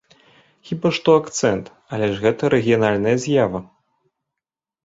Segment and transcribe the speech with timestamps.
[0.69, 3.59] Хіба што акцэнт, але ж гэта рэгіянальная з'ява.